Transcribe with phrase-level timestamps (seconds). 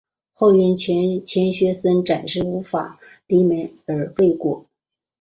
[0.33, 4.65] 后因钱学森暂时无法离美而未果。